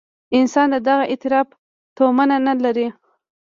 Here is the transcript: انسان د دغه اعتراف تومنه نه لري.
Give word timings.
انسان 0.37 0.67
د 0.73 0.77
دغه 0.87 1.03
اعتراف 1.11 1.47
تومنه 1.97 2.37
نه 2.47 2.53
لري. 2.63 2.87